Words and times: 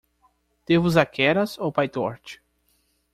Devo 0.65 0.87
usar 0.87 1.05
Keras 1.05 1.59
ou 1.59 1.71
Pytorch? 1.71 2.41